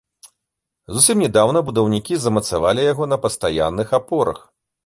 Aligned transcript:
Зусім 0.95 1.19
нядаўна 1.25 1.59
будаўнікі 1.69 2.13
замацавалі 2.23 2.89
яго 2.91 3.09
на 3.13 3.23
пастаянных 3.27 3.87
апорах. 4.01 4.39